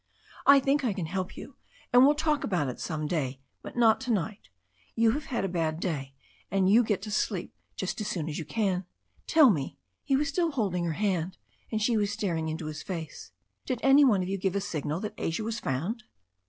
[0.47, 1.57] I think I can help you,
[1.93, 4.49] and we'll talk about it some day, but not to night.
[4.95, 6.15] You have had a bad day,
[6.49, 8.85] and you get to sleep just as soon as you can.
[9.27, 9.77] Tell me"—
[10.09, 11.37] ^he was still holding her hand,
[11.71, 13.31] and she was staring into his face—
[13.67, 16.01] "did any one give a signal that Asia was found?"